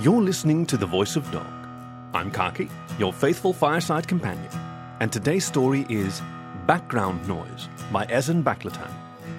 [0.00, 1.52] You're listening to The Voice of Dog.
[2.14, 4.52] I'm Khaki, your faithful fireside companion,
[5.00, 6.22] and today's story is
[6.68, 8.92] Background Noise by Ezen Baklattan,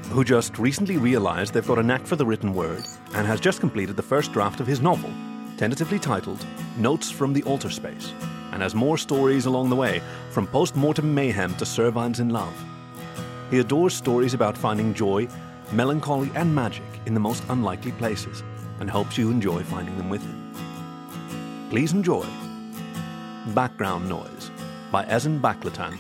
[0.08, 2.84] who just recently realized they've got a knack for the written word
[3.14, 5.10] and has just completed the first draft of his novel,
[5.56, 6.46] tentatively titled
[6.76, 8.12] Notes from the Alterspace,
[8.52, 10.02] and has more stories along the way,
[10.32, 12.54] from post mortem mayhem to Cervines in Love.
[13.50, 15.30] He adores stories about finding joy,
[15.72, 18.44] melancholy, and magic in the most unlikely places,
[18.82, 20.39] and hopes you enjoy finding them with him.
[21.70, 22.26] Please enjoy
[23.54, 24.50] Background Noise
[24.92, 26.00] by Ezen Baklattan.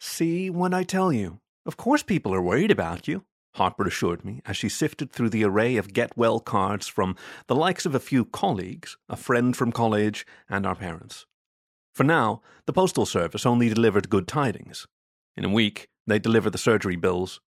[0.00, 1.40] See when I tell you.
[1.66, 3.24] Of course, people are worried about you,
[3.56, 7.14] Harper assured me as she sifted through the array of get well cards from
[7.46, 11.26] the likes of a few colleagues, a friend from college, and our parents.
[11.94, 14.86] For now, the Postal Service only delivered good tidings.
[15.36, 17.42] In a week, they'd deliver the surgery bills.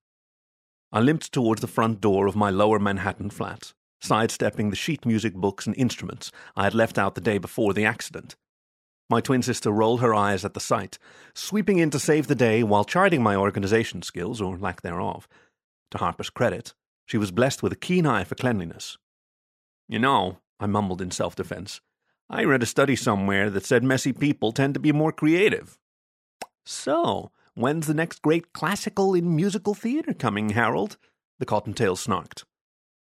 [0.92, 5.34] I limped towards the front door of my lower Manhattan flat sidestepping the sheet music
[5.34, 8.36] books and instruments I had left out the day before the accident.
[9.10, 10.98] My twin sister rolled her eyes at the sight,
[11.34, 15.28] sweeping in to save the day while chiding my organization skills, or lack thereof.
[15.92, 16.74] To Harper's credit,
[17.06, 18.98] she was blessed with a keen eye for cleanliness.
[19.90, 21.82] You know, I mumbled in self defense,
[22.34, 25.78] I read a study somewhere that said messy people tend to be more creative.
[26.66, 30.96] So, when's the next great classical in musical theater coming, Harold?
[31.40, 32.46] The cottontail snarked.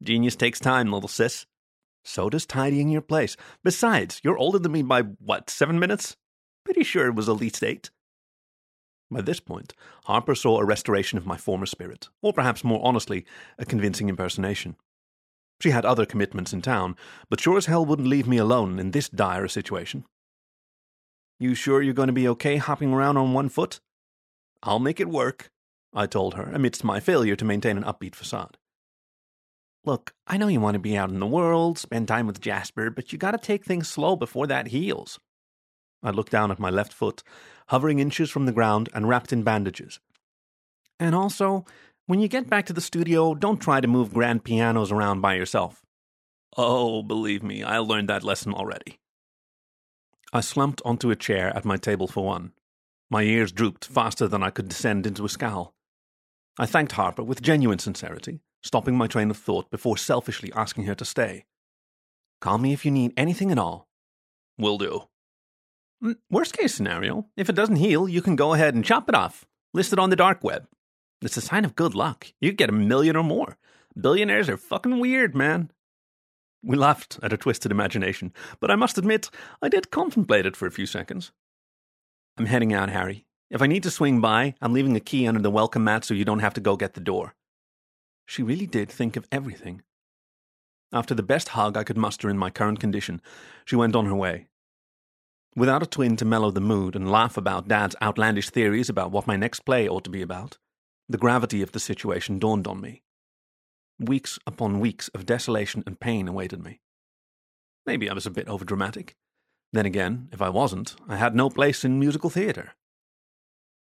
[0.04, 1.46] Genius takes time, little sis.
[2.04, 3.38] So does tidying your place.
[3.64, 6.18] Besides, you're older than me by, what, seven minutes?
[6.66, 7.90] Pretty sure it was at least eight.
[9.10, 9.74] By this point,
[10.06, 13.26] Harper saw a restoration of my former spirit, or perhaps more honestly,
[13.58, 14.76] a convincing impersonation.
[15.62, 16.98] She had other commitments in town,
[17.30, 20.04] but sure as hell wouldn't leave me alone in this dire situation.
[21.40, 23.80] You sure you're going to be okay hopping around on one foot?
[24.62, 25.52] I'll make it work,
[25.94, 28.58] I told her, amidst my failure to maintain an upbeat facade.
[29.86, 32.90] Look, I know you want to be out in the world, spend time with Jasper,
[32.90, 35.20] but you gotta take things slow before that heals.
[36.02, 37.22] I looked down at my left foot,
[37.68, 40.00] hovering inches from the ground and wrapped in bandages.
[41.00, 41.66] And also,
[42.06, 45.36] when you get back to the studio, don't try to move grand pianos around by
[45.36, 45.82] yourself.
[46.56, 49.00] Oh, believe me, I learned that lesson already.
[50.32, 52.54] I slumped onto a chair at my table for one.
[53.10, 55.74] My ears drooped faster than I could descend into a scowl.
[56.58, 60.96] I thanked Harper with genuine sincerity stopping my train of thought before selfishly asking her
[60.96, 61.46] to stay.
[62.42, 63.88] Call me if you need anything at all.
[64.58, 65.08] Will do.
[66.04, 69.16] Mm, worst case scenario, if it doesn't heal, you can go ahead and chop it
[69.16, 69.46] off.
[69.74, 70.68] List it on the dark web.
[71.22, 72.28] It's a sign of good luck.
[72.42, 73.58] You get a million or more.
[74.00, 75.72] Billionaires are fucking weird, man.
[76.62, 79.30] We laughed at her twisted imagination, but I must admit,
[79.62, 81.32] I did contemplate it for a few seconds.
[82.38, 83.26] I'm heading out, Harry.
[83.50, 86.14] If I need to swing by, I'm leaving a key under the welcome mat so
[86.14, 87.36] you don't have to go get the door.
[88.26, 89.82] She really did think of everything.
[90.92, 93.22] After the best hug I could muster in my current condition,
[93.66, 94.48] she went on her way.
[95.56, 99.28] Without a twin to mellow the mood and laugh about Dad's outlandish theories about what
[99.28, 100.58] my next play ought to be about,
[101.08, 103.04] the gravity of the situation dawned on me.
[104.00, 106.80] Weeks upon weeks of desolation and pain awaited me.
[107.86, 109.12] Maybe I was a bit overdramatic.
[109.74, 112.74] Then again, if I wasn't, I had no place in musical theatre.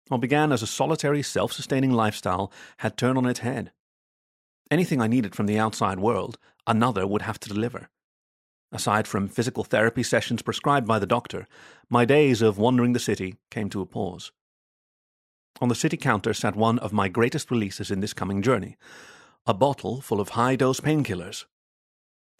[0.08, 3.72] What began as a solitary, self sustaining lifestyle had turned on its head.
[4.72, 7.90] Anything I needed from the outside world, another would have to deliver.
[8.72, 11.46] Aside from physical therapy sessions prescribed by the doctor,
[11.90, 14.32] my days of wandering the city came to a pause.
[15.60, 18.78] On the city counter sat one of my greatest releases in this coming journey
[19.44, 21.44] a bottle full of high dose painkillers.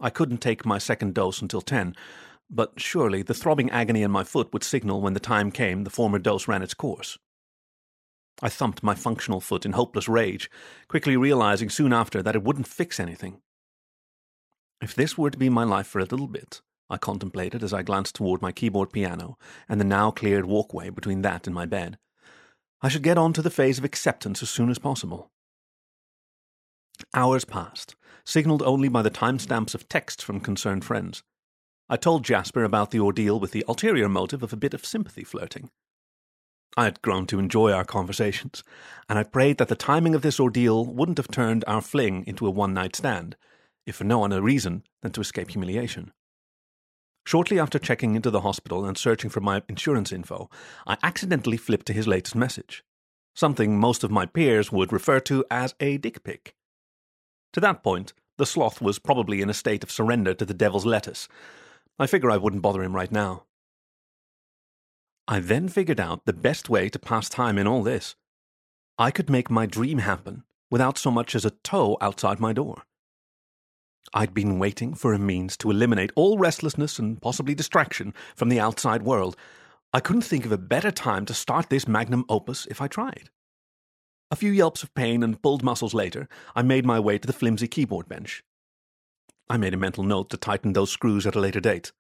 [0.01, 1.95] I couldn't take my second dose until 10,
[2.49, 5.91] but surely the throbbing agony in my foot would signal when the time came the
[5.91, 7.19] former dose ran its course.
[8.43, 10.51] I thumped my functional foot in hopeless rage,
[10.89, 13.41] quickly realizing soon after that it wouldn't fix anything.
[14.83, 16.61] If this were to be my life for a little bit,
[16.91, 19.39] I contemplated as I glanced toward my keyboard piano
[19.69, 21.99] and the now cleared walkway between that and my bed,
[22.83, 25.31] I should get on to the phase of acceptance as soon as possible.
[27.15, 27.95] Hours passed,
[28.25, 31.23] signaled only by the timestamps of texts from concerned friends.
[31.89, 35.23] I told Jasper about the ordeal with the ulterior motive of a bit of sympathy
[35.23, 35.71] flirting.
[36.77, 38.65] I had grown to enjoy our conversations,
[39.09, 42.47] and I prayed that the timing of this ordeal wouldn't have turned our fling into
[42.47, 43.37] a one night stand,
[43.87, 46.13] if for no other reason than to escape humiliation.
[47.27, 50.49] Shortly after checking into the hospital and searching for my insurance info,
[50.87, 52.83] I accidentally flipped to his latest message,
[53.35, 56.55] something most of my peers would refer to as a dick pic.
[57.53, 60.87] To that point, the sloth was probably in a state of surrender to the devil's
[60.87, 61.29] lettuce.
[61.99, 63.45] I figure I wouldn't bother him right now.
[65.29, 68.17] I then figured out the best way to pass time in all this.
[68.99, 72.83] I could make my dream happen without so much as a toe outside my door.
[74.13, 78.61] I'd been waiting for a means to eliminate all restlessness and possibly distraction from the
[78.61, 79.37] outside world.
[79.93, 83.31] I couldn't think of a better time to start this magnum opus if I tried.
[84.31, 87.33] A few yelps of pain and pulled muscles later, I made my way to the
[87.33, 88.43] flimsy keyboard bench.
[89.49, 91.93] I made a mental note to tighten those screws at a later date.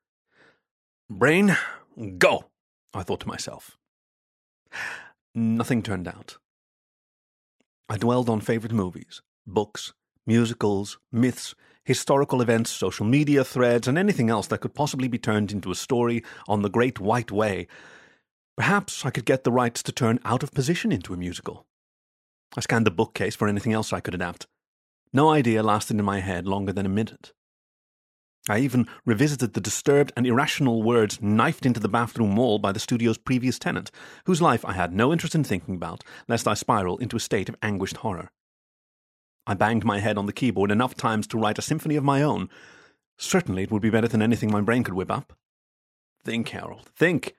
[1.11, 1.57] Brain,
[2.19, 2.47] go,
[2.95, 3.79] I thought to myself.
[5.35, 6.37] Nothing turned out.
[7.89, 9.93] I dwelled on favorite movies, books,
[10.27, 11.55] musicals, myths,
[11.85, 15.75] historical events, social media threads, and anything else that could possibly be turned into a
[15.75, 17.67] story on the Great White Way.
[18.57, 21.67] Perhaps I could get the rights to turn Out of Position into a musical.
[22.57, 24.47] I scanned the bookcase for anything else I could adapt.
[25.13, 27.33] No idea lasted in my head longer than a minute.
[28.49, 32.81] I even revisited the disturbed and irrational words knifed into the bathroom wall by the
[32.81, 33.93] studio's previous tenant,
[34.27, 37.49] whose life I had no interest in thinking about, lest I spiral into a state
[37.49, 38.31] of anguished horror.
[39.47, 42.23] I banged my head on the keyboard enough times to write a symphony of my
[42.23, 42.49] own.
[43.17, 45.33] Certainly it would be better than anything my brain could whip up.
[46.25, 47.37] Think, Harold, think,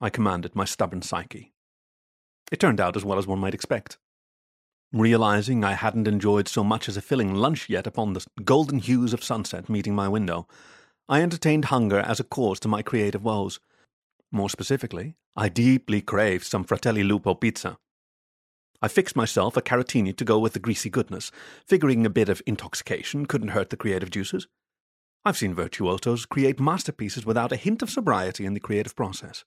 [0.00, 1.52] I commanded my stubborn psyche.
[2.52, 3.98] It turned out as well as one might expect.
[4.94, 9.12] Realizing I hadn't enjoyed so much as a filling lunch yet upon the golden hues
[9.12, 10.46] of sunset meeting my window,
[11.08, 13.58] I entertained hunger as a cause to my creative woes.
[14.30, 17.76] More specifically, I deeply craved some Fratelli Lupo pizza.
[18.80, 21.32] I fixed myself a caratini to go with the greasy goodness,
[21.66, 24.46] figuring a bit of intoxication couldn't hurt the creative juices.
[25.24, 29.44] I've seen virtuosos create masterpieces without a hint of sobriety in the creative process.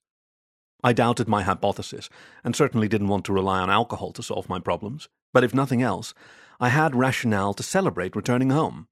[0.83, 2.09] I doubted my hypothesis,
[2.43, 5.83] and certainly didn't want to rely on alcohol to solve my problems, but if nothing
[5.83, 6.15] else,
[6.59, 8.87] I had rationale to celebrate returning home.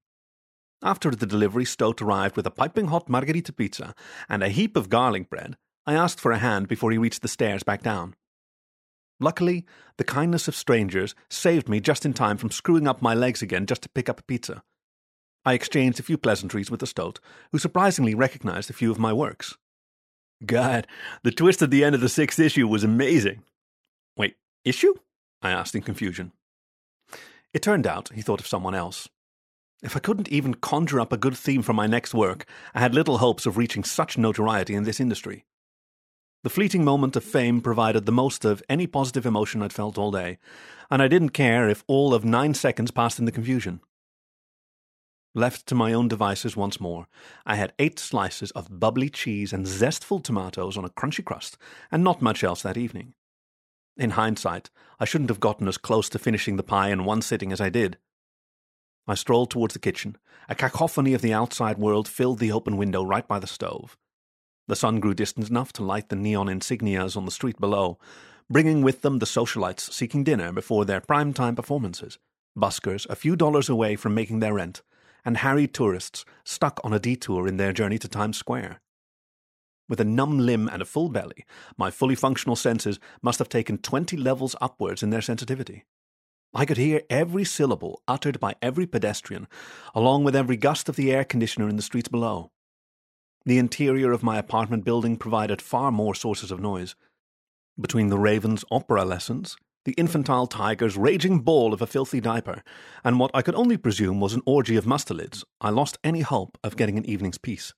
[0.80, 3.96] After the delivery, Stoat arrived with a piping hot margherita pizza
[4.28, 5.56] and a heap of garlic bread.
[5.86, 8.14] I asked for a hand before he reached the stairs back down.
[9.18, 9.66] Luckily,
[9.96, 13.66] the kindness of strangers saved me just in time from screwing up my legs again
[13.66, 14.62] just to pick up a pizza.
[15.44, 17.18] I exchanged a few pleasantries with the Stoat,
[17.50, 19.56] who surprisingly recognized a few of my works.
[20.46, 20.86] God,
[21.24, 23.42] the twist at the end of the sixth issue was amazing.
[24.16, 24.94] Wait, issue?
[25.42, 26.32] I asked in confusion.
[27.52, 29.08] It turned out he thought of someone else.
[29.82, 32.94] If I couldn't even conjure up a good theme for my next work, I had
[32.94, 35.44] little hopes of reaching such notoriety in this industry.
[36.42, 40.10] The fleeting moment of fame provided the most of any positive emotion I'd felt all
[40.10, 40.38] day,
[40.90, 43.80] and I didn't care if all of nine seconds passed in the confusion.
[45.34, 47.08] Left to my own devices once more,
[47.44, 51.58] I had eight slices of bubbly cheese and zestful tomatoes on a crunchy crust,
[51.90, 53.14] and not much else that evening.
[53.96, 54.70] In hindsight,
[55.00, 57.70] I shouldn't have gotten as close to finishing the pie in one sitting as I
[57.70, 57.96] did.
[59.06, 60.16] I strolled towards the kitchen.
[60.48, 63.96] A cacophony of the outside world filled the open window right by the stove.
[64.68, 67.98] The sun grew distant enough to light the neon insignias on the street below,
[68.50, 72.18] bringing with them the socialites seeking dinner before their prime time performances,
[72.58, 74.82] buskers a few dollars away from making their rent,
[75.24, 78.80] and harried tourists stuck on a detour in their journey to Times Square.
[79.88, 81.44] With a numb limb and a full belly,
[81.76, 85.84] my fully functional senses must have taken twenty levels upwards in their sensitivity.
[86.52, 89.46] I could hear every syllable uttered by every pedestrian,
[89.94, 92.50] along with every gust of the air conditioner in the streets below.
[93.44, 96.96] The interior of my apartment building provided far more sources of noise.
[97.80, 102.64] Between the raven's opera lessons, the infantile tiger's raging ball of a filthy diaper,
[103.04, 106.58] and what I could only presume was an orgy of mustelids, I lost any hope
[106.64, 107.72] of getting an evening's peace.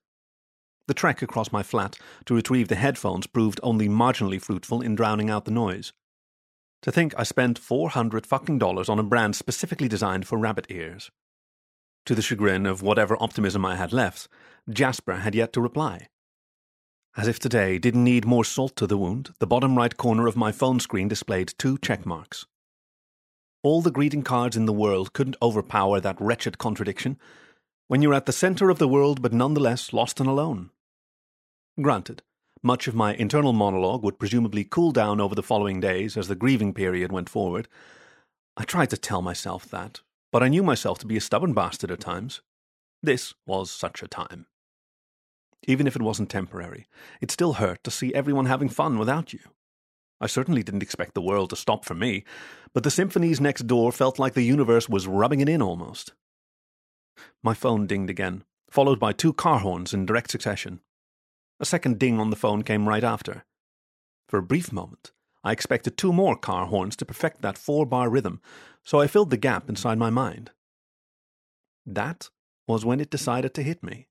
[0.88, 5.28] The trek across my flat to retrieve the headphones proved only marginally fruitful in drowning
[5.28, 5.92] out the noise.
[6.83, 10.66] To think I spent four hundred fucking dollars on a brand specifically designed for rabbit
[10.71, 11.11] ears.
[12.07, 14.28] To the chagrin of whatever optimism I had left,
[14.71, 16.07] Jasper had yet to reply.
[17.18, 20.37] As if today didn't need more salt to the wound, the bottom right corner of
[20.37, 22.47] my phone screen displayed two check marks.
[23.62, 27.18] All the greeting cards in the world couldn't overpower that wretched contradiction
[27.88, 30.71] when you're at the center of the world but nonetheless lost and alone.
[31.80, 32.23] Granted,
[32.61, 36.35] much of my internal monologue would presumably cool down over the following days as the
[36.35, 37.68] grieving period went forward.
[38.56, 40.00] I tried to tell myself that,
[40.32, 42.42] but I knew myself to be a stubborn bastard at times.
[43.00, 44.47] This was such a time.
[45.68, 46.88] Even if it wasn't temporary,
[47.20, 49.40] it still hurt to see everyone having fun without you.
[50.20, 52.25] I certainly didn't expect the world to stop for me,
[52.75, 56.12] but the symphonies next door felt like the universe was rubbing it in almost.
[57.40, 60.80] My phone dinged again, followed by two car horns in direct succession.
[61.60, 63.44] A second ding on the phone came right after.
[64.28, 65.12] For a brief moment,
[65.42, 68.40] I expected two more car horns to perfect that four bar rhythm,
[68.84, 70.50] so I filled the gap inside my mind.
[71.86, 72.30] That
[72.66, 74.06] was when it decided to hit me.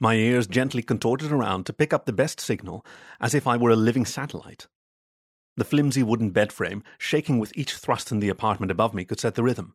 [0.00, 2.84] My ears gently contorted around to pick up the best signal,
[3.20, 4.66] as if I were a living satellite.
[5.56, 9.20] The flimsy wooden bed frame, shaking with each thrust in the apartment above me, could
[9.20, 9.74] set the rhythm.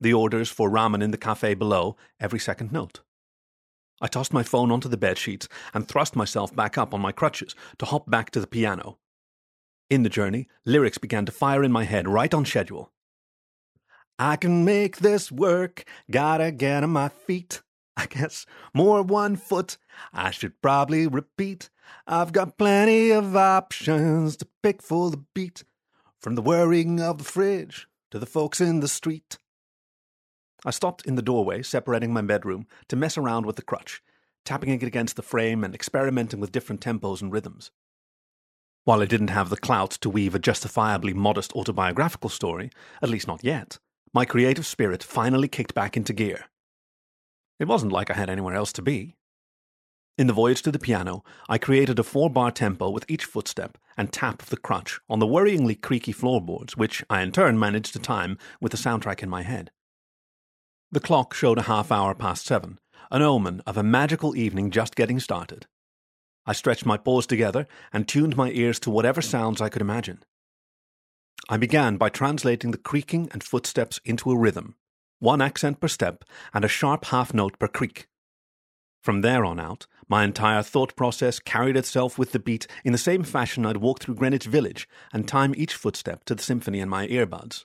[0.00, 3.00] the orders for ramen in the cafe below every second note.
[4.00, 7.12] I tossed my phone onto the bed sheets and thrust myself back up on my
[7.12, 8.98] crutches to hop back to the piano.
[9.90, 12.92] In the journey, lyrics began to fire in my head right on schedule.
[14.18, 17.62] I can make this work, gotta get on my feet.
[17.96, 19.76] I guess more one foot,
[20.12, 21.68] I should probably repeat.
[22.06, 25.64] I've got plenty of options to pick for the beat,
[26.20, 29.38] from the whirring of the fridge to the folks in the street.
[30.64, 34.02] I stopped in the doorway separating my bedroom to mess around with the crutch,
[34.44, 37.70] tapping it against the frame and experimenting with different tempos and rhythms.
[38.84, 42.70] While I didn't have the clout to weave a justifiably modest autobiographical story,
[43.02, 43.78] at least not yet,
[44.12, 46.46] my creative spirit finally kicked back into gear.
[47.58, 49.16] It wasn't like I had anywhere else to be.
[50.18, 53.78] In the voyage to the piano, I created a four bar tempo with each footstep
[53.96, 57.92] and tap of the crutch on the worryingly creaky floorboards, which I in turn managed
[57.94, 59.70] to time with the soundtrack in my head.
[60.92, 62.80] The clock showed a half hour past seven,
[63.12, 65.66] an omen of a magical evening just getting started.
[66.46, 70.24] I stretched my paws together and tuned my ears to whatever sounds I could imagine.
[71.48, 74.74] I began by translating the creaking and footsteps into a rhythm,
[75.20, 78.08] one accent per step and a sharp half note per creak.
[79.00, 82.98] From there on out, my entire thought process carried itself with the beat in the
[82.98, 86.88] same fashion I'd walk through Greenwich Village and time each footstep to the symphony in
[86.88, 87.64] my earbuds.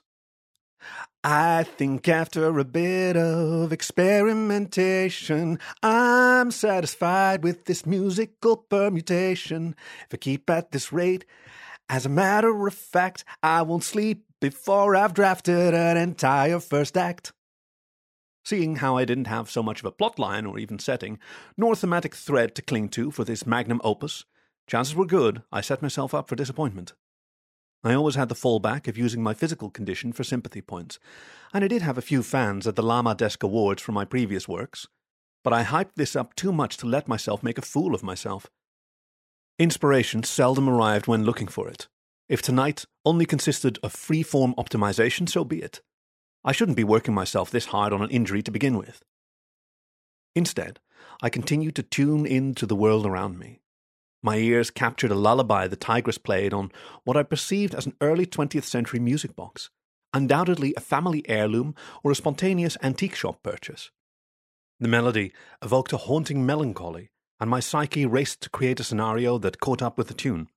[1.24, 9.74] I think after a bit of experimentation, I'm satisfied with this musical permutation.
[10.06, 11.24] If I keep at this rate,
[11.88, 17.32] as a matter of fact, I won't sleep before I've drafted an entire first act.
[18.44, 21.18] Seeing how I didn't have so much of a plot line or even setting,
[21.56, 24.24] nor thematic thread to cling to for this magnum opus,
[24.68, 26.92] chances were good I set myself up for disappointment.
[27.84, 30.98] I always had the fallback of using my physical condition for sympathy points,
[31.52, 34.48] and I did have a few fans at the Lama Desk Awards for my previous
[34.48, 34.86] works,
[35.44, 38.48] but I hyped this up too much to let myself make a fool of myself.
[39.58, 41.88] Inspiration seldom arrived when looking for it.
[42.28, 45.80] If tonight only consisted of free form optimization, so be it.
[46.44, 49.02] I shouldn't be working myself this hard on an injury to begin with.
[50.34, 50.80] Instead,
[51.22, 53.60] I continued to tune in to the world around me.
[54.22, 56.72] My ears captured a lullaby the tigress played on
[57.04, 59.70] what I perceived as an early 20th century music box,
[60.12, 63.90] undoubtedly a family heirloom or a spontaneous antique shop purchase.
[64.80, 65.32] The melody
[65.62, 69.96] evoked a haunting melancholy, and my psyche raced to create a scenario that caught up
[69.96, 70.48] with the tune.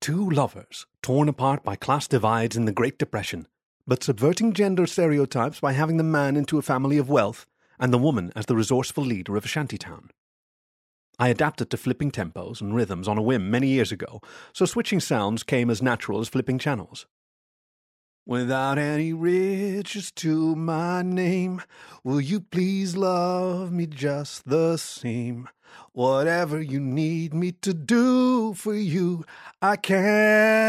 [0.00, 3.46] Two lovers, torn apart by class divides in the Great Depression,
[3.86, 7.46] but subverting gender stereotypes by having the man into a family of wealth
[7.78, 10.10] and the woman as the resourceful leader of a shantytown.
[11.18, 14.20] I adapted to flipping tempos and rhythms on a whim many years ago,
[14.52, 17.06] so switching sounds came as natural as flipping channels.
[18.26, 21.62] Without any riches to my name,
[22.02, 25.48] will you please love me just the same?
[25.92, 29.24] Whatever you need me to do for you,
[29.62, 30.66] I can.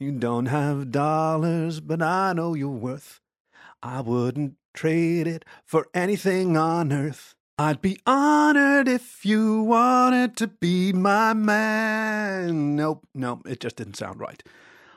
[0.00, 3.20] You don't have dollars, but I know your worth.
[3.82, 7.34] I wouldn't trade it for anything on earth.
[7.58, 12.74] I'd be honored if you wanted to be my man.
[12.76, 14.42] Nope, nope, it just didn't sound right.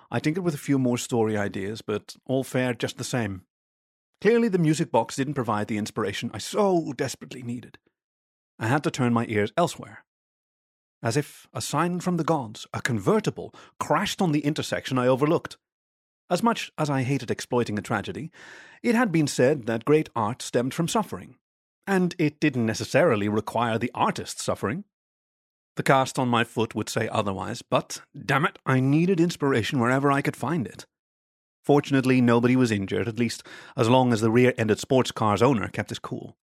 [0.10, 3.44] I tinkered with a few more story ideas, but all fared just the same.
[4.22, 7.78] Clearly, the music box didn't provide the inspiration I so desperately needed.
[8.58, 10.06] I had to turn my ears elsewhere.
[11.04, 15.58] As if a sign from the gods, a convertible crashed on the intersection I overlooked.
[16.30, 18.32] As much as I hated exploiting a tragedy,
[18.82, 21.36] it had been said that great art stemmed from suffering,
[21.86, 24.86] and it didn't necessarily require the artist's suffering.
[25.76, 30.12] The cast on my foot would say otherwise, but damn it, I needed inspiration wherever
[30.12, 30.86] I could find it.
[31.64, 33.44] Fortunately, nobody was injured, at least
[33.76, 36.38] as long as the rear ended sports car's owner kept his cool.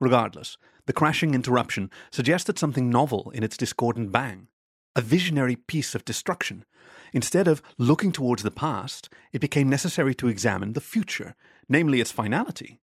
[0.00, 4.48] Regardless, the crashing interruption suggested something novel in its discordant bang,
[4.94, 6.64] a visionary piece of destruction
[7.12, 11.34] Instead of looking towards the past, it became necessary to examine the future,
[11.68, 12.80] namely its finality.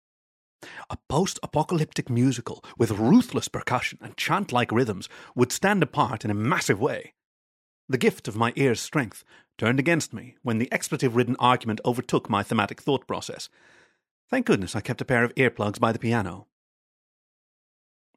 [0.90, 6.30] A post apocalyptic musical with ruthless percussion and chant like rhythms would stand apart in
[6.30, 7.14] a massive way.
[7.88, 9.22] The gift of my ear's strength
[9.58, 13.48] turned against me when the expletive ridden argument overtook my thematic thought process.
[14.28, 16.48] Thank goodness I kept a pair of earplugs by the piano.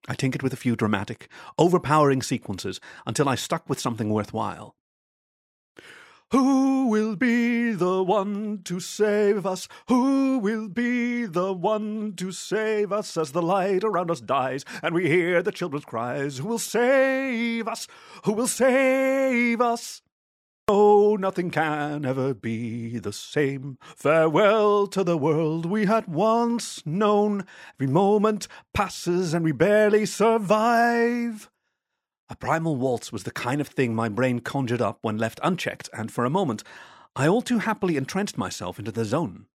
[0.07, 4.75] I tinkered with a few dramatic, overpowering sequences until I stuck with something worthwhile.
[6.31, 9.67] Who will be the one to save us?
[9.87, 14.93] Who will be the one to save us as the light around us dies and
[14.93, 16.37] we hear the children's cries?
[16.37, 17.87] Who will save us?
[18.25, 20.03] Who will save us?
[20.67, 23.79] Oh, nothing can ever be the same.
[23.95, 27.43] Farewell to the world we had once known.
[27.79, 31.49] Every moment passes and we barely survive.
[32.31, 35.89] A primal waltz was the kind of thing my brain conjured up when left unchecked,
[35.93, 36.63] and for a moment
[37.15, 39.47] I all too happily entrenched myself into the zone.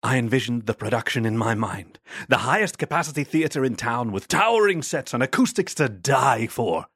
[0.00, 4.80] I envisioned the production in my mind the highest capacity theatre in town with towering
[4.80, 6.86] sets and acoustics to die for.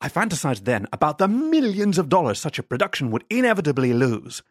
[0.00, 4.42] I fantasized then about the millions of dollars such a production would inevitably lose.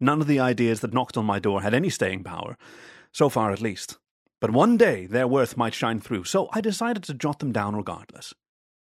[0.00, 2.56] None of the ideas that knocked on my door had any staying power,
[3.10, 3.98] so far at least.
[4.40, 7.74] But one day their worth might shine through, so I decided to jot them down
[7.74, 8.32] regardless.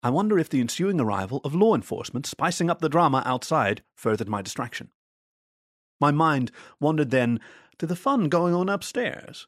[0.04, 4.28] I wonder if the ensuing arrival of law enforcement spicing up the drama outside furthered
[4.28, 4.90] my distraction.
[6.02, 7.40] My mind wandered then
[7.78, 9.48] to the fun going on upstairs.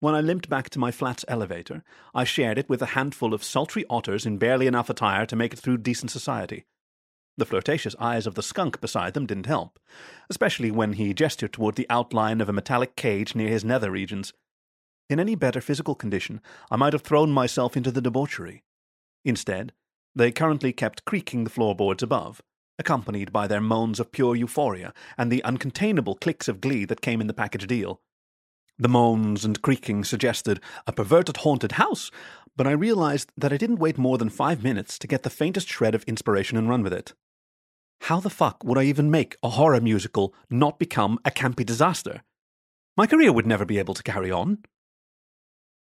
[0.00, 1.84] When I limped back to my flat's elevator,
[2.14, 5.52] I shared it with a handful of sultry otters in barely enough attire to make
[5.52, 6.64] it through decent society.
[7.36, 9.78] The flirtatious eyes of the skunk beside them didn't help,
[10.30, 14.32] especially when he gestured toward the outline of a metallic cage near his nether regions.
[15.10, 18.64] In any better physical condition, I might have thrown myself into the debauchery.
[19.24, 19.72] Instead,
[20.14, 22.42] they currently kept creaking the floorboards above,
[22.78, 27.20] accompanied by their moans of pure euphoria and the uncontainable clicks of glee that came
[27.20, 28.00] in the package deal.
[28.78, 32.10] The moans and creaking suggested a perverted haunted house,
[32.56, 35.68] but I realized that I didn't wait more than five minutes to get the faintest
[35.68, 37.14] shred of inspiration and run with it.
[38.02, 42.22] How the fuck would I even make a horror musical not become a campy disaster?
[42.96, 44.58] My career would never be able to carry on.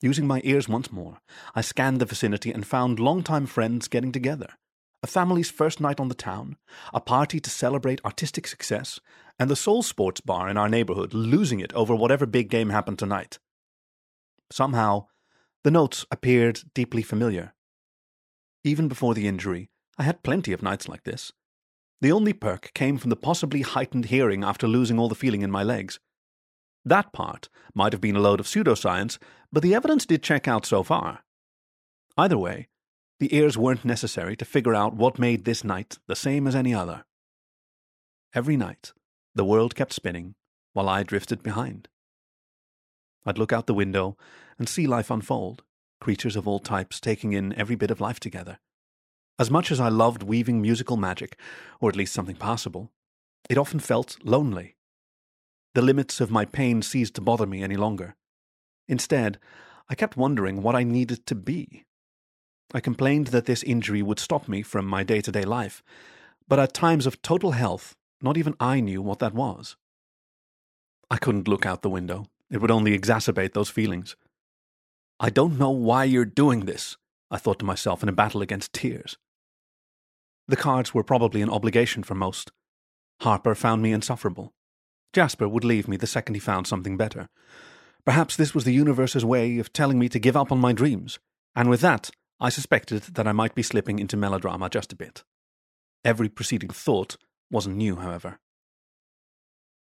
[0.02, 1.20] Using my ears once more,
[1.54, 4.50] I scanned the vicinity and found longtime friends getting together
[5.04, 6.58] a family's first night on the town,
[6.94, 9.00] a party to celebrate artistic success,
[9.40, 13.00] and the sole sports bar in our neighborhood losing it over whatever big game happened
[13.00, 13.40] tonight.
[14.52, 15.08] Somehow,
[15.64, 17.54] the notes appeared deeply familiar.
[18.64, 21.32] Even before the injury, I had plenty of nights like this.
[22.02, 25.52] The only perk came from the possibly heightened hearing after losing all the feeling in
[25.52, 26.00] my legs.
[26.84, 29.20] That part might have been a load of pseudoscience,
[29.52, 31.24] but the evidence did check out so far.
[32.18, 32.68] Either way,
[33.20, 36.74] the ears weren't necessary to figure out what made this night the same as any
[36.74, 37.06] other.
[38.34, 38.94] Every night,
[39.36, 40.36] the world kept spinning
[40.74, 41.88] while I drifted behind.
[43.26, 44.18] I'd look out the window
[44.58, 45.64] and see life unfold,
[46.00, 48.60] creatures of all types taking in every bit of life together.
[49.38, 51.38] As much as I loved weaving musical magic,
[51.80, 52.92] or at least something passable,
[53.50, 54.76] it often felt lonely.
[55.74, 58.16] The limits of my pain ceased to bother me any longer.
[58.88, 59.40] Instead,
[59.90, 61.86] I kept wondering what I needed to be
[62.74, 65.84] I complained that this injury would stop me from my day to day life,
[66.48, 69.76] but at times of total health, not even I knew what that was.
[71.10, 72.28] I couldn't look out the window.
[72.50, 74.16] It would only exacerbate those feelings.
[75.20, 76.98] I don't know why you're doing this,
[77.30, 79.18] I thought to myself in a battle against tears.
[80.48, 82.52] The cards were probably an obligation for most.
[83.22, 84.54] Harper found me insufferable.
[85.14, 87.30] Jasper would leave me the second he found something better.
[88.06, 91.20] Perhaps this was the universe's way of telling me to give up on my dreams,
[91.56, 92.10] and with that,
[92.40, 95.24] I suspected that I might be slipping into melodrama just a bit.
[96.04, 97.18] Every preceding thought
[97.52, 98.40] wasn't new, however.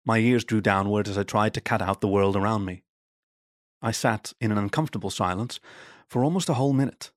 [0.05, 2.83] My ears drew downward as I tried to cut out the world around me.
[3.81, 5.59] I sat in an uncomfortable silence
[6.07, 7.11] for almost a whole minute.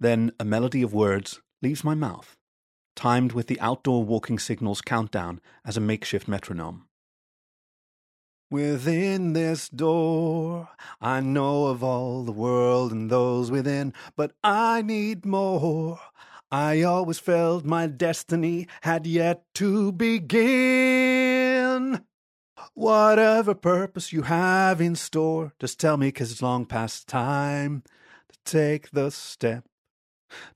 [0.00, 2.36] Then a melody of words leaves my mouth,
[2.96, 6.85] timed with the outdoor walking signal's countdown as a makeshift metronome.
[8.48, 10.68] Within this door,
[11.00, 15.98] I know of all the world and those within, but I need more.
[16.52, 21.24] I always felt my destiny had yet to begin.
[22.74, 27.82] Whatever purpose you have in store, just tell me, cause it's long past time
[28.30, 29.64] to take the step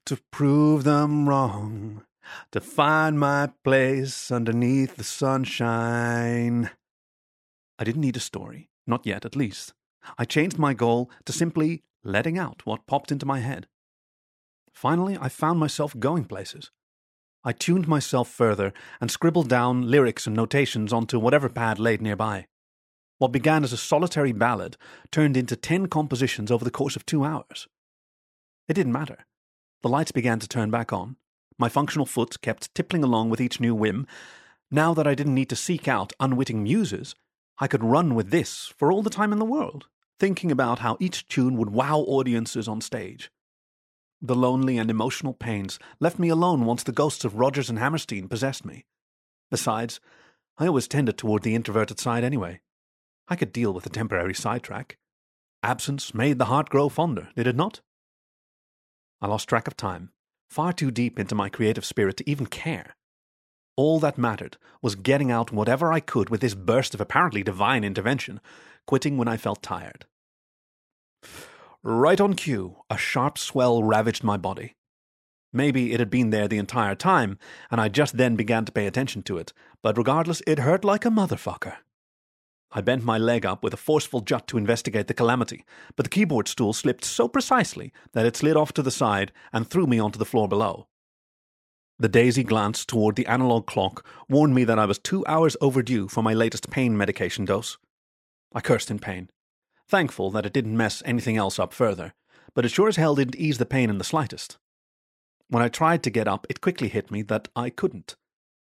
[0.07, 2.05] to prove them wrong,
[2.53, 6.71] to find my place underneath the sunshine.
[7.81, 9.73] I didn't need a story, not yet at least.
[10.19, 13.67] I changed my goal to simply letting out what popped into my head.
[14.73, 16.71] Finally, I found myself going places.
[17.43, 22.47] I tuned myself further and scribbled down lyrics and notations onto whatever pad laid nearby.
[23.17, 24.77] What began as a solitary ballad
[25.11, 27.67] turned into ten compositions over the course of two hours.
[28.69, 29.25] It didn't matter.
[29.83, 31.17] The lights began to turn back on.
[31.59, 34.07] My functional foot kept tippling along with each new whim.
[34.71, 37.15] Now that I didn't need to seek out unwitting muses,
[37.61, 39.87] I could run with this for all the time in the world,
[40.19, 43.31] thinking about how each tune would wow audiences on stage.
[44.23, 48.29] The lonely and emotional pains left me alone once the ghosts of Rodgers and Hammerstein
[48.29, 48.87] possessed me.
[49.51, 50.01] Besides,
[50.59, 52.61] I always tended toward the introverted side anyway.
[53.29, 54.99] I could deal with a temporary sidetrack.
[55.63, 57.83] Absence made the heart grow fonder, did it not?
[59.21, 60.13] I lost track of time,
[60.49, 62.97] far too deep into my creative spirit to even care.
[63.77, 67.85] All that mattered was getting out whatever I could with this burst of apparently divine
[67.85, 68.41] intervention,
[68.87, 70.07] quitting when I felt tired.
[71.83, 74.75] Right on cue, a sharp swell ravaged my body.
[75.53, 77.39] Maybe it had been there the entire time,
[77.71, 79.53] and I just then began to pay attention to it,
[79.83, 81.77] but regardless, it hurt like a motherfucker.
[82.73, 85.65] I bent my leg up with a forceful jut to investigate the calamity,
[85.97, 89.67] but the keyboard stool slipped so precisely that it slid off to the side and
[89.67, 90.87] threw me onto the floor below.
[92.01, 96.09] The daisy glance toward the analog clock warned me that I was two hours overdue
[96.09, 97.77] for my latest pain medication dose.
[98.55, 99.29] I cursed in pain,
[99.87, 102.15] thankful that it didn't mess anything else up further,
[102.55, 104.57] but it sure as hell didn't ease the pain in the slightest.
[105.51, 108.17] When I tried to get up, it quickly hit me that I couldn't.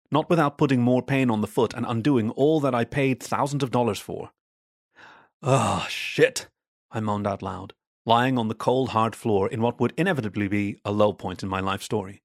[0.09, 3.61] Not without putting more pain on the foot and undoing all that I paid thousands
[3.61, 4.31] of dollars for.
[5.43, 6.47] Ah, oh, shit,
[6.89, 7.73] I moaned out loud,
[8.07, 11.49] lying on the cold, hard floor in what would inevitably be a low point in
[11.49, 12.23] my life story.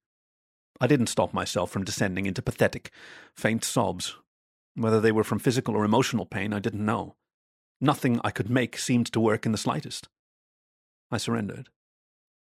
[0.80, 2.90] I didn't stop myself from descending into pathetic,
[3.34, 4.16] faint sobs.
[4.74, 7.14] Whether they were from physical or emotional pain, I didn't know.
[7.80, 10.08] Nothing I could make seemed to work in the slightest.
[11.10, 11.68] I surrendered.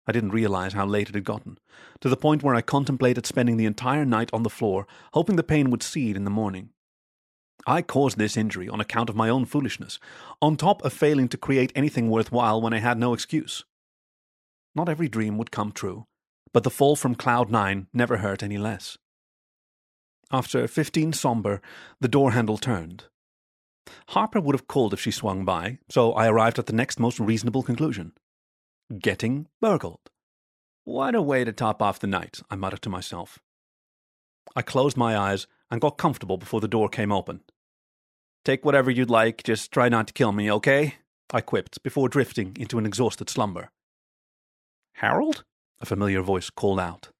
[0.07, 1.59] I didn't realize how late it had gotten,
[2.01, 5.43] to the point where I contemplated spending the entire night on the floor, hoping the
[5.43, 6.71] pain would cede in the morning.
[7.67, 10.01] I caused this injury on account of my own foolishness,
[10.41, 13.65] on top of failing to create anything worthwhile when I had no excuse.
[14.75, 16.07] Not every dream would come true,
[16.53, 18.99] but the fall from Cloud Nine never hurt any less.
[20.31, 21.61] After fifteen somber,
[22.01, 23.05] the door handle turned.
[24.09, 27.19] Harper would have called if she swung by, so I arrived at the next most
[27.19, 28.13] reasonable conclusion.
[28.99, 30.11] Getting burgled.
[30.85, 33.39] What a way to top off the night, I muttered to myself.
[34.57, 37.41] I closed my eyes and got comfortable before the door came open.
[38.45, 40.97] Take whatever you'd like, just try not to kill me, okay?
[41.33, 43.71] I quipped before drifting into an exhausted slumber.
[44.95, 45.45] Harold?
[45.83, 47.11] A familiar voice called out.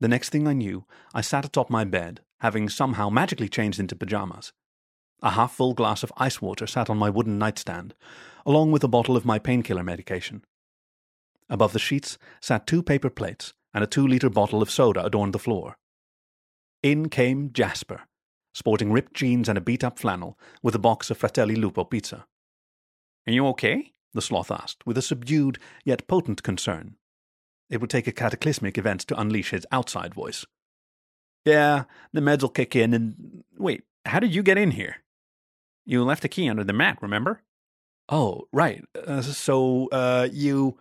[0.00, 3.96] The next thing I knew, I sat atop my bed, having somehow magically changed into
[3.96, 4.52] pajamas.
[5.22, 7.94] A half full glass of ice water sat on my wooden nightstand,
[8.44, 10.44] along with a bottle of my painkiller medication.
[11.48, 15.32] Above the sheets sat two paper plates, and a two liter bottle of soda adorned
[15.32, 15.76] the floor.
[16.82, 18.02] In came Jasper,
[18.52, 22.26] sporting ripped jeans and a beat up flannel, with a box of Fratelli Lupo pizza.
[23.26, 23.93] Are you okay?
[24.14, 26.96] The sloth asked, with a subdued yet potent concern.
[27.70, 30.46] It would take a cataclysmic event to unleash his outside voice.
[31.44, 33.44] Yeah, the meds will kick in and.
[33.58, 34.96] Wait, how did you get in here?
[35.84, 37.42] You left a key under the mat, remember?
[38.08, 38.84] Oh, right.
[39.06, 40.78] Uh, so, uh, you.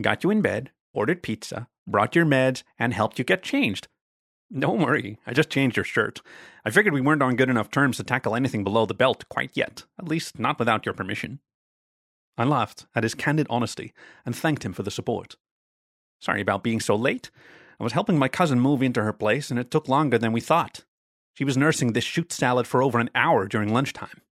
[0.00, 3.88] Got you in bed, ordered pizza, brought your meds, and helped you get changed.
[4.56, 6.22] Don't worry, I just changed your shirt.
[6.64, 9.50] I figured we weren't on good enough terms to tackle anything below the belt quite
[9.54, 11.40] yet, at least not without your permission.
[12.40, 13.92] I laughed at his candid honesty
[14.24, 15.36] and thanked him for the support.
[16.22, 17.30] Sorry about being so late.
[17.78, 20.40] I was helping my cousin move into her place, and it took longer than we
[20.40, 20.86] thought.
[21.34, 24.22] She was nursing this shoot salad for over an hour during lunchtime.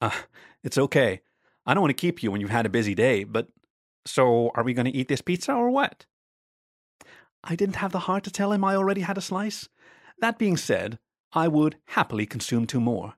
[0.00, 0.22] Ah, uh,
[0.62, 1.22] it's okay.
[1.66, 3.48] I don't want to keep you when you've had a busy day, but
[4.06, 6.06] so are we going to eat this pizza or what?
[7.42, 9.68] I didn't have the heart to tell him I already had a slice.
[10.20, 11.00] That being said,
[11.32, 13.14] I would happily consume two more.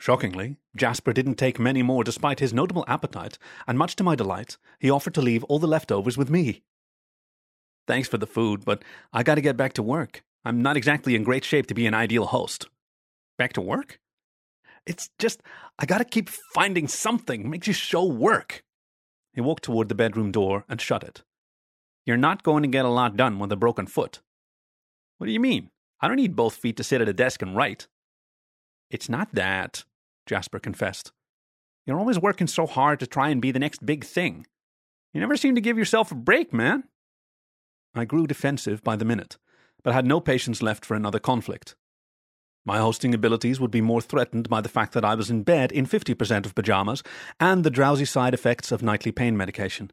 [0.00, 3.36] Shockingly, Jasper didn't take many more despite his notable appetite,
[3.68, 6.62] and much to my delight, he offered to leave all the leftovers with me.
[7.86, 8.82] Thanks for the food, but
[9.12, 10.24] I gotta get back to work.
[10.42, 12.66] I'm not exactly in great shape to be an ideal host.
[13.36, 14.00] Back to work?
[14.86, 15.42] It's just,
[15.78, 18.64] I gotta keep finding something makes you show work.
[19.34, 21.24] He walked toward the bedroom door and shut it.
[22.06, 24.20] You're not going to get a lot done with a broken foot.
[25.18, 25.68] What do you mean?
[26.00, 27.86] I don't need both feet to sit at a desk and write.
[28.88, 29.84] It's not that.
[30.30, 31.10] Jasper confessed.
[31.84, 34.46] You're always working so hard to try and be the next big thing.
[35.12, 36.84] You never seem to give yourself a break, man.
[37.96, 39.38] I grew defensive by the minute,
[39.82, 41.74] but had no patience left for another conflict.
[42.64, 45.72] My hosting abilities would be more threatened by the fact that I was in bed
[45.72, 47.02] in 50% of pajamas
[47.40, 49.90] and the drowsy side effects of nightly pain medication.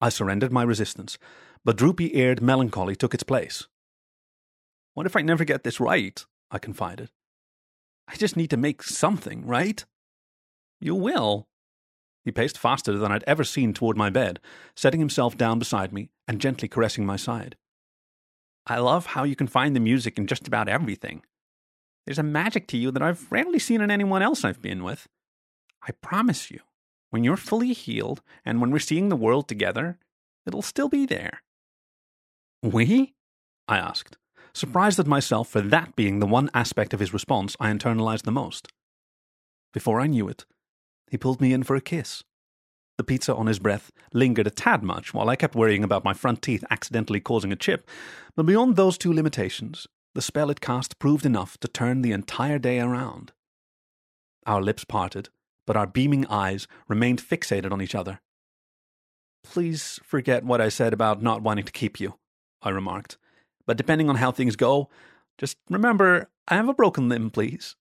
[0.00, 1.16] I surrendered my resistance,
[1.64, 3.68] but droopy eared melancholy took its place.
[4.94, 6.24] What if I never get this right?
[6.50, 7.10] I confided.
[8.08, 9.84] I just need to make something, right?
[10.80, 11.48] You will.
[12.24, 14.40] He paced faster than I'd ever seen toward my bed,
[14.76, 17.56] setting himself down beside me and gently caressing my side.
[18.66, 21.22] I love how you can find the music in just about everything.
[22.06, 25.06] There's a magic to you that I've rarely seen in anyone else I've been with.
[25.86, 26.60] I promise you,
[27.10, 29.98] when you're fully healed and when we're seeing the world together,
[30.46, 31.42] it'll still be there.
[32.62, 33.14] We?
[33.68, 34.16] I asked
[34.54, 38.32] surprised at myself for that being the one aspect of his response I internalized the
[38.32, 38.68] most.
[39.72, 40.44] Before I knew it,
[41.10, 42.22] he pulled me in for a kiss.
[42.96, 46.14] The pizza on his breath lingered a tad much while I kept worrying about my
[46.14, 47.88] front teeth accidentally causing a chip,
[48.36, 52.58] but beyond those two limitations, the spell it cast proved enough to turn the entire
[52.58, 53.32] day around.
[54.46, 55.28] Our lips parted,
[55.66, 58.20] but our beaming eyes remained fixated on each other.
[59.42, 62.14] Please forget what I said about not wanting to keep you,
[62.62, 63.18] I remarked.
[63.66, 64.88] But depending on how things go,
[65.38, 67.76] just remember I have a broken limb, please.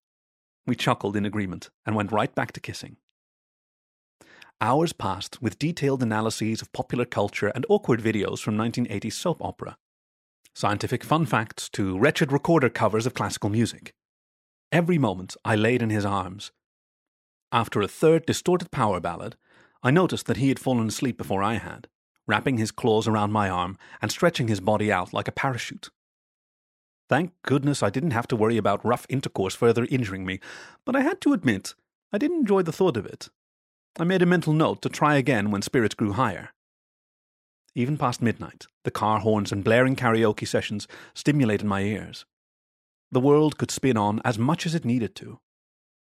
[0.66, 2.98] We chuckled in agreement and went right back to kissing.
[4.62, 9.78] Hours passed with detailed analyses of popular culture and awkward videos from 1980s soap opera,
[10.54, 13.94] scientific fun facts to wretched recorder covers of classical music.
[14.72, 16.52] Every moment I laid in his arms.
[17.52, 19.36] After a third distorted power ballad,
[19.84, 21.90] I noticed that he had fallen asleep before I had,
[22.28, 25.90] wrapping his claws around my arm and stretching his body out like a parachute.
[27.10, 30.40] Thank goodness I didn't have to worry about rough intercourse further injuring me,
[30.86, 31.76] but I had to admit
[32.12, 33.30] I did enjoy the thought of it.
[34.00, 36.50] I made a mental note to try again when spirits grew higher.
[37.76, 42.26] Even past midnight, the car horns and blaring karaoke sessions stimulated my ears.
[43.12, 45.40] The world could spin on as much as it needed to.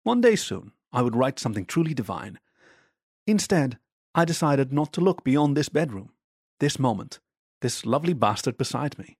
[0.03, 2.39] One day soon, I would write something truly divine.
[3.25, 3.77] Instead,
[4.15, 6.11] I decided not to look beyond this bedroom,
[6.59, 7.19] this moment,
[7.61, 9.17] this lovely bastard beside me.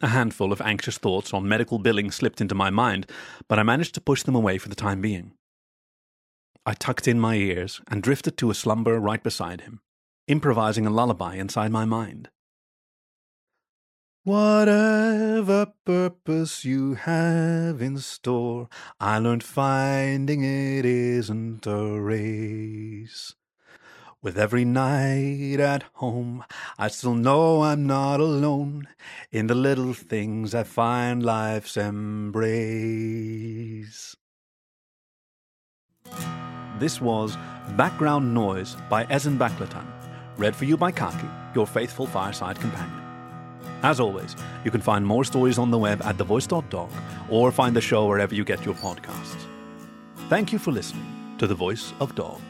[0.00, 3.10] A handful of anxious thoughts on medical billing slipped into my mind,
[3.48, 5.32] but I managed to push them away for the time being.
[6.64, 9.80] I tucked in my ears and drifted to a slumber right beside him,
[10.28, 12.28] improvising a lullaby inside my mind.
[14.22, 18.68] Whatever purpose you have in store,
[19.00, 23.34] I learned finding it isn't a race.
[24.20, 26.44] With every night at home,
[26.76, 28.88] I still know I'm not alone.
[29.30, 32.96] In the little things I find life's embrace.
[36.80, 37.36] This was
[37.76, 39.86] Background Noise by Ezen Baklattan,
[40.36, 43.04] read for you by Khaki, your faithful fireside companion.
[43.84, 46.90] As always, you can find more stories on the web at thevoice.dog
[47.30, 49.46] or find the show wherever you get your podcasts.
[50.28, 51.06] Thank you for listening
[51.38, 52.40] to The Voice of Dog.